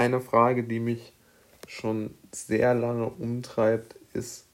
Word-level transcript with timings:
eine 0.00 0.22
Frage, 0.22 0.64
die 0.64 0.80
mich 0.80 1.12
schon 1.68 2.14
sehr 2.32 2.74
lange 2.74 3.06
umtreibt, 3.10 3.96
ist, 4.14 4.46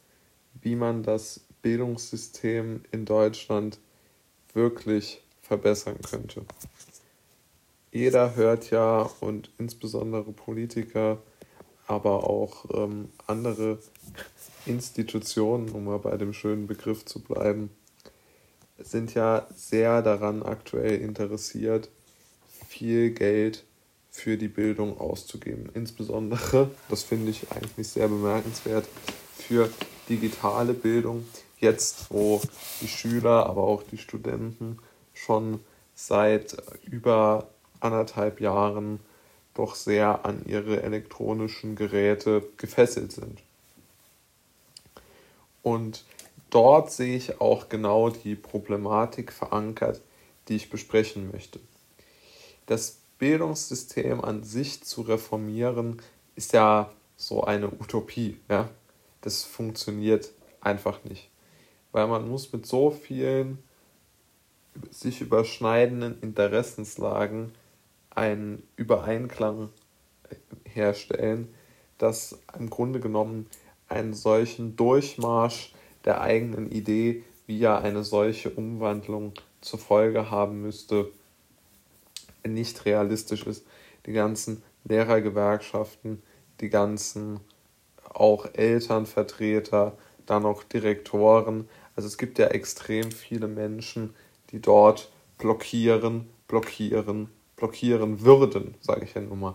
wie 0.61 0.75
man 0.75 1.05
das 1.05 1.47
Bildungssystem 1.63 2.83
in 2.91 3.05
Deutschland 3.05 3.79
wirklich 4.55 5.23
verbessern 5.43 5.99
könnte. 6.03 6.45
Jeder 7.93 8.35
hört 8.35 8.73
ja 8.73 9.09
und 9.21 9.53
insbesondere 9.57 10.33
Politiker, 10.33 11.23
aber 11.87 12.29
auch 12.29 12.65
ähm, 12.75 13.11
andere 13.29 13.79
Institutionen, 14.67 15.69
um 15.69 15.85
mal 15.85 16.01
bei 16.01 16.17
dem 16.17 16.33
schönen 16.33 16.67
Begriff 16.67 17.05
zu 17.05 17.23
bleiben, 17.23 17.71
sind 18.79 19.15
ja 19.15 19.47
sehr 19.55 20.03
daran 20.03 20.43
aktuell 20.43 21.01
interessiert, 21.01 21.89
viel 22.69 23.13
Geld 23.13 23.65
für 24.17 24.39
die 24.39 24.49
Bildung 24.49 24.99
auszugeben. 24.99 25.69
Insbesondere, 25.75 26.71
das 26.89 27.03
finde 27.03 27.31
ich 27.31 27.53
eigentlich 27.53 27.87
sehr 27.87 28.09
bemerkenswert, 28.09 28.89
für 29.37 29.71
digitale 30.09 30.73
Bildung. 30.73 31.29
Jetzt, 31.59 32.11
wo 32.11 32.41
die 32.81 32.89
Schüler, 32.89 33.45
aber 33.45 33.65
auch 33.65 33.83
die 33.83 33.99
Studenten 33.99 34.79
schon 35.13 35.61
seit 35.95 36.57
über 36.83 37.49
anderthalb 37.81 38.41
Jahren 38.41 39.01
doch 39.53 39.75
sehr 39.75 40.25
an 40.25 40.43
ihre 40.47 40.83
elektronischen 40.83 41.77
Geräte 41.77 42.43
gefesselt 42.57 43.13
sind. 43.13 43.43
Und 45.63 46.05
dort 46.49 46.91
sehe 46.91 47.17
ich 47.17 47.43
auch 47.43 47.69
genau 47.69 48.09
die 48.09 48.35
Problematik 48.35 49.31
verankert, 49.31 50.01
die 50.49 50.57
ich 50.57 50.71
besprechen 50.71 51.31
möchte. 51.31 51.61
Das 52.65 52.99
Bildungssystem 53.19 54.23
an 54.23 54.43
sich 54.43 54.83
zu 54.83 55.03
reformieren, 55.03 56.03
ist 56.35 56.53
ja 56.53 56.91
so 57.17 57.45
eine 57.45 57.69
Utopie. 57.69 58.39
Ja? 58.49 58.69
Das 59.23 59.43
funktioniert 59.43 60.33
einfach 60.61 61.03
nicht. 61.05 61.31
Weil 61.93 62.07
man 62.07 62.29
muss 62.29 62.53
mit 62.53 62.67
so 62.67 62.91
vielen 62.91 63.59
sich 64.91 65.23
überschneidenden 65.23 66.21
Interessenslagen 66.21 67.53
einen 68.11 68.63
Übereinklang 68.77 69.71
herstellen, 70.65 71.55
dass 71.99 72.39
im 72.59 72.69
Grunde 72.69 73.01
genommen 73.01 73.47
einen 73.89 74.15
solchen 74.15 74.77
Durchmarsch 74.77 75.73
der 76.05 76.21
eigenen 76.21 76.71
Idee, 76.71 77.25
wie 77.47 77.59
ja 77.59 77.79
eine 77.79 78.05
solche 78.05 78.51
Umwandlung 78.51 79.33
zur 79.61 79.79
Folge 79.79 80.31
haben 80.31 80.63
müsste, 80.63 81.11
nicht 82.49 82.85
realistisch 82.85 83.47
ist. 83.47 83.65
Die 84.07 84.13
ganzen 84.13 84.63
Lehrergewerkschaften, 84.85 86.23
die 86.61 86.71
ganzen 86.71 87.41
auch 88.13 88.47
Elternvertreter, 88.55 89.97
dann 90.27 90.45
auch 90.45 90.63
Direktoren. 90.63 91.69
Also 91.95 92.07
es 92.09 92.19
gibt 92.19 92.39
ja 92.39 92.47
extrem 92.49 93.11
viele 93.11 93.49
Menschen, 93.49 94.15
die 94.51 94.61
dort 94.61 95.11
blockieren, 95.39 96.29
blockieren, 96.49 97.29
blockieren 97.57 98.23
würden, 98.23 98.75
sage 98.81 99.05
ich 99.05 99.15
ja 99.15 99.21
nur 99.21 99.37
mal. 99.37 99.55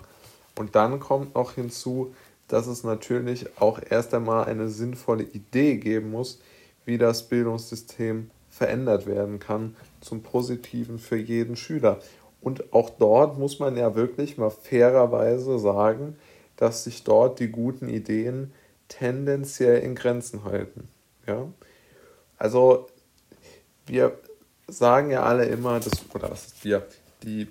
Und 0.58 0.76
dann 0.76 1.00
kommt 1.00 1.36
noch 1.36 1.53
hinzu, 1.53 2.14
dass 2.48 2.67
es 2.67 2.83
natürlich 2.83 3.59
auch 3.59 3.80
erst 3.89 4.14
einmal 4.14 4.45
eine 4.45 4.67
sinnvolle 4.67 5.23
Idee 5.23 5.78
geben 5.78 6.11
muss, 6.11 6.42
wie 6.86 6.98
das 6.98 7.30
Bildungssystem 7.30 8.30
verändert 8.50 9.05
werden 9.05 9.39
kann 9.39 9.76
zum 10.02 10.23
Positiven 10.23 11.00
für 11.00 11.16
jeden 11.16 11.55
Schüler. 11.55 12.02
Und 12.42 12.73
auch 12.73 12.89
dort 12.89 13.38
muss 13.38 13.59
man 13.59 13.78
ja 13.78 13.95
wirklich 13.95 14.38
mal 14.38 14.50
fairerweise 14.50 15.59
sagen, 15.59 16.17
dass 16.58 16.83
sich 16.83 17.03
dort 17.03 17.39
die 17.39 17.50
guten 17.50 17.88
Ideen 17.88 18.52
tendenziell 18.88 19.81
in 19.81 19.94
Grenzen 19.95 20.44
halten. 20.44 20.88
Ja? 21.28 21.48
Also 22.38 22.88
wir 23.86 24.17
sagen 24.67 25.11
ja 25.11 25.23
alle 25.23 25.45
immer, 25.45 25.80
dass, 25.80 25.93
oder 26.14 26.32
was 26.32 26.48
ist 26.48 26.64
wir, 26.64 26.88
die 27.23 27.48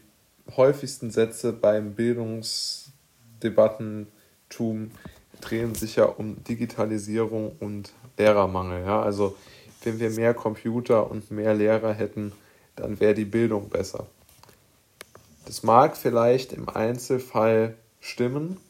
häufigsten 0.57 1.11
Sätze 1.11 1.53
beim 1.53 1.95
Bildungsdebattentum 1.95 4.91
drehen 5.41 5.75
sich 5.75 5.97
ja 5.97 6.05
um 6.05 6.45
Digitalisierung 6.45 7.57
und 7.61 7.93
Lehrermangel. 8.19 8.85
Ja? 8.85 9.03
Also 9.03 9.37
wenn 9.83 10.01
wir 10.01 10.11
mehr 10.11 10.35
Computer 10.35 11.11
und 11.11 11.31
mehr 11.31 11.55
Lehrer 11.55 11.93
hätten, 11.93 12.33
dann 12.77 13.01
wäre 13.01 13.15
die 13.15 13.25
Bildung 13.25 13.69
besser. 13.69 14.07
Das 15.51 15.65
mag 15.65 15.97
vielleicht 15.97 16.53
im 16.53 16.69
Einzelfall 16.69 17.77
stimmen, 17.99 18.61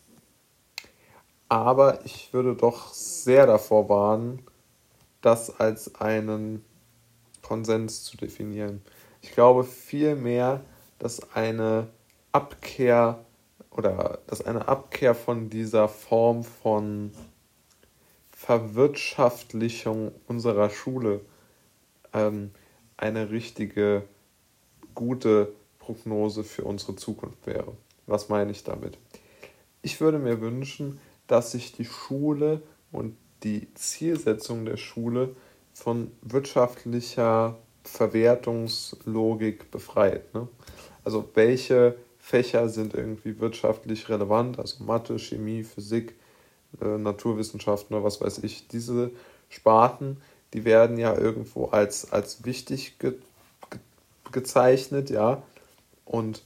aber 1.47 2.07
ich 2.07 2.33
würde 2.33 2.55
doch 2.55 2.95
sehr 2.95 3.45
davor 3.45 3.91
warnen, 3.91 4.47
das 5.21 5.61
als 5.61 5.97
einen 5.97 6.65
Konsens 7.43 8.05
zu 8.05 8.17
definieren. 8.17 8.81
Ich 9.21 9.33
glaube 9.33 9.65
vielmehr, 9.65 10.63
dass 10.99 11.35
eine 11.35 11.89
Abkehr 12.33 13.27
oder 13.71 14.21
dass 14.27 14.41
eine 14.41 14.67
Abkehr 14.67 15.15
von 15.15 15.51
dieser 15.51 15.87
Form 15.87 16.45
von 16.45 17.13
Verwirtschaftlichung 18.31 20.13
unserer 20.29 20.71
Schule 20.71 21.21
ähm, 22.15 22.53
eine 22.97 23.31
richtige, 23.31 24.05
gute 24.95 25.53
Prognose 25.81 26.45
für 26.45 26.63
unsere 26.63 26.95
Zukunft 26.95 27.47
wäre. 27.47 27.73
Was 28.07 28.29
meine 28.29 28.53
ich 28.53 28.63
damit? 28.63 28.99
Ich 29.83 30.01
würde 30.01 30.19
mir 30.19 30.41
wünschen, 30.41 31.01
dass 31.27 31.53
sich 31.53 31.73
die 31.73 31.85
Schule 31.85 32.63
und 32.93 33.17
die 33.43 33.73
Zielsetzung 33.75 34.65
der 34.65 34.77
Schule 34.77 35.35
von 35.73 36.11
wirtschaftlicher 36.23 37.59
Verwertungslogik 37.85 39.71
befreit. 39.71 40.33
Ne? 40.35 40.49
Also 41.05 41.29
welche 41.35 41.97
Fächer 42.19 42.69
sind 42.69 42.95
irgendwie 42.95 43.41
wirtschaftlich 43.41 44.09
relevant, 44.09 44.59
also 44.59 44.85
Mathe, 44.85 45.19
Chemie, 45.19 45.65
Physik, 45.65 46.15
äh, 46.81 46.99
Naturwissenschaften 46.99 47.95
oder 47.95 48.05
was 48.05 48.21
weiß 48.21 48.39
ich. 48.39 48.69
Diese 48.69 49.11
Sparten, 49.49 50.19
die 50.53 50.65
werden 50.65 50.99
ja 50.99 51.17
irgendwo 51.17 51.67
als, 51.67 52.13
als 52.13 52.45
wichtig 52.45 52.99
ge, 52.99 53.15
ge, 53.71 53.81
gezeichnet, 54.31 55.11
ja, 55.11 55.43
und 56.11 56.43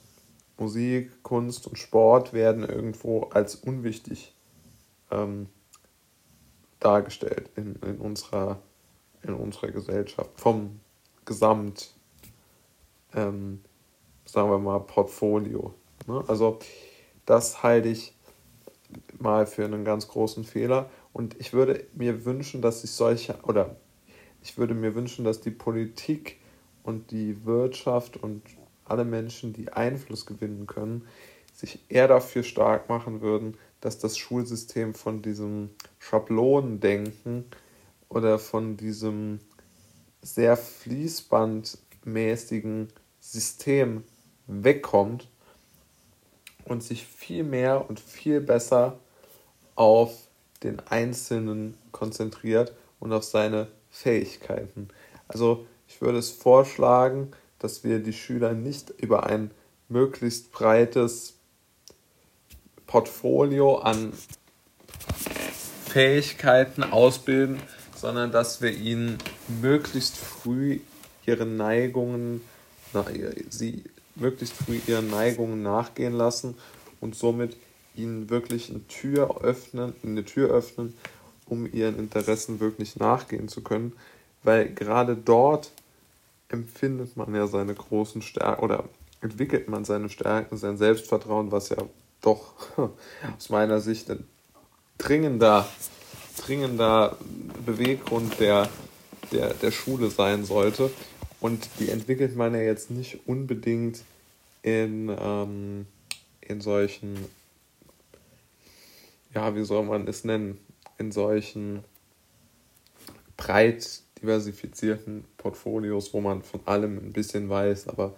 Musik, 0.58 1.22
Kunst 1.22 1.66
und 1.66 1.78
Sport 1.78 2.34
werden 2.34 2.68
irgendwo 2.68 3.22
als 3.24 3.54
unwichtig 3.54 4.34
ähm, 5.10 5.48
dargestellt 6.80 7.48
in, 7.56 7.76
in, 7.76 7.96
unserer, 7.96 8.60
in 9.22 9.32
unserer 9.32 9.70
Gesellschaft. 9.70 10.30
Vom 10.36 10.80
Gesamt, 11.24 11.94
ähm, 13.14 13.62
sagen 14.26 14.50
wir 14.50 14.58
mal, 14.58 14.80
Portfolio. 14.80 15.72
Ne? 16.06 16.22
Also 16.28 16.58
das 17.24 17.62
halte 17.62 17.88
ich 17.88 18.14
mal 19.18 19.46
für 19.46 19.64
einen 19.64 19.84
ganz 19.84 20.08
großen 20.08 20.44
Fehler. 20.44 20.90
Und 21.14 21.40
ich 21.40 21.54
würde 21.54 21.86
mir 21.94 22.26
wünschen, 22.26 22.60
dass 22.60 22.82
sich 22.82 22.90
solche, 22.90 23.38
oder 23.44 23.76
ich 24.42 24.58
würde 24.58 24.74
mir 24.74 24.94
wünschen, 24.94 25.24
dass 25.24 25.40
die 25.40 25.50
Politik 25.50 26.38
und 26.82 27.10
die 27.12 27.46
Wirtschaft 27.46 28.18
und 28.18 28.42
alle 28.84 29.04
Menschen, 29.04 29.52
die 29.52 29.72
Einfluss 29.72 30.26
gewinnen 30.26 30.66
können, 30.66 31.06
sich 31.52 31.78
eher 31.88 32.08
dafür 32.08 32.42
stark 32.42 32.88
machen 32.88 33.20
würden, 33.20 33.56
dass 33.80 33.98
das 33.98 34.18
Schulsystem 34.18 34.94
von 34.94 35.22
diesem 35.22 35.70
Schablonendenken 35.98 37.44
oder 38.08 38.38
von 38.38 38.76
diesem 38.76 39.40
sehr 40.22 40.56
fließbandmäßigen 40.56 42.88
System 43.20 44.04
wegkommt 44.46 45.28
und 46.64 46.82
sich 46.82 47.06
viel 47.06 47.44
mehr 47.44 47.88
und 47.88 48.00
viel 48.00 48.40
besser 48.40 48.98
auf 49.74 50.28
den 50.62 50.80
Einzelnen 50.80 51.76
konzentriert 51.92 52.74
und 53.00 53.12
auf 53.12 53.24
seine 53.24 53.68
Fähigkeiten. 53.90 54.88
Also 55.28 55.66
ich 55.88 56.00
würde 56.00 56.18
es 56.18 56.30
vorschlagen, 56.30 57.32
dass 57.64 57.82
wir 57.82 57.98
die 57.98 58.12
Schüler 58.12 58.52
nicht 58.52 58.90
über 58.90 59.24
ein 59.24 59.50
möglichst 59.88 60.52
breites 60.52 61.32
Portfolio 62.86 63.78
an 63.78 64.12
Fähigkeiten 65.86 66.82
ausbilden, 66.82 67.58
sondern 67.96 68.32
dass 68.32 68.60
wir 68.60 68.70
ihnen 68.70 69.16
möglichst 69.62 70.14
früh 70.14 70.80
ihre 71.24 71.46
Neigungen, 71.46 72.42
na, 72.92 73.06
sie 73.48 73.84
möglichst 74.14 74.54
früh 74.54 74.78
ihren 74.86 75.08
Neigungen 75.08 75.62
nachgehen 75.62 76.12
lassen 76.12 76.58
und 77.00 77.16
somit 77.16 77.56
ihnen 77.96 78.28
wirklich 78.28 78.68
eine 78.68 78.86
Tür 78.88 79.40
öffnen, 79.40 79.94
eine 80.04 80.26
Tür 80.26 80.50
öffnen, 80.50 80.92
um 81.46 81.64
ihren 81.72 81.98
Interessen 81.98 82.60
wirklich 82.60 82.96
nachgehen 82.96 83.48
zu 83.48 83.62
können, 83.62 83.94
weil 84.42 84.68
gerade 84.68 85.16
dort 85.16 85.72
empfindet 86.54 87.16
man 87.16 87.34
ja 87.34 87.46
seine 87.46 87.74
großen 87.74 88.22
Stärken 88.22 88.62
oder 88.62 88.84
entwickelt 89.20 89.68
man 89.68 89.84
seine 89.84 90.08
Stärken, 90.08 90.56
sein 90.56 90.78
Selbstvertrauen, 90.78 91.50
was 91.50 91.68
ja 91.68 91.78
doch 92.20 92.54
aus 93.36 93.50
meiner 93.50 93.80
Sicht 93.80 94.10
ein 94.10 94.24
dringender, 94.96 95.68
dringender 96.38 97.18
Beweggrund 97.66 98.38
der, 98.38 98.68
der, 99.32 99.52
der 99.54 99.70
Schule 99.72 100.10
sein 100.10 100.44
sollte. 100.44 100.90
Und 101.40 101.68
die 101.78 101.90
entwickelt 101.90 102.36
man 102.36 102.54
ja 102.54 102.60
jetzt 102.60 102.90
nicht 102.90 103.26
unbedingt 103.26 104.02
in, 104.62 105.14
ähm, 105.20 105.86
in 106.40 106.60
solchen, 106.60 107.16
ja, 109.34 109.54
wie 109.54 109.64
soll 109.64 109.84
man 109.84 110.06
es 110.06 110.24
nennen, 110.24 110.58
in 110.96 111.10
solchen 111.12 111.84
breit 113.36 114.03
diversifizierten 114.20 115.24
Portfolios, 115.36 116.14
wo 116.14 116.20
man 116.20 116.42
von 116.42 116.60
allem 116.66 116.98
ein 116.98 117.12
bisschen 117.12 117.48
weiß, 117.48 117.88
aber 117.88 118.14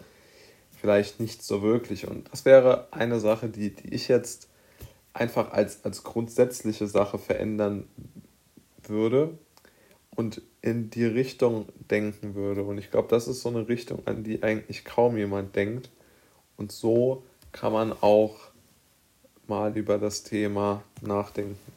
vielleicht 0.80 1.20
nicht 1.20 1.42
so 1.42 1.62
wirklich. 1.62 2.06
Und 2.06 2.30
das 2.32 2.44
wäre 2.44 2.88
eine 2.90 3.20
Sache, 3.20 3.48
die, 3.48 3.70
die 3.70 3.94
ich 3.94 4.08
jetzt 4.08 4.48
einfach 5.12 5.52
als, 5.52 5.84
als 5.84 6.04
grundsätzliche 6.04 6.86
Sache 6.86 7.18
verändern 7.18 7.88
würde 8.86 9.38
und 10.14 10.42
in 10.62 10.90
die 10.90 11.04
Richtung 11.04 11.66
denken 11.90 12.34
würde. 12.34 12.62
Und 12.62 12.78
ich 12.78 12.90
glaube, 12.90 13.08
das 13.08 13.28
ist 13.28 13.42
so 13.42 13.48
eine 13.48 13.68
Richtung, 13.68 14.06
an 14.06 14.24
die 14.24 14.42
eigentlich 14.42 14.84
kaum 14.84 15.16
jemand 15.16 15.56
denkt. 15.56 15.90
Und 16.56 16.72
so 16.72 17.22
kann 17.52 17.72
man 17.72 17.92
auch 17.92 18.36
mal 19.46 19.76
über 19.76 19.98
das 19.98 20.22
Thema 20.22 20.82
nachdenken. 21.00 21.75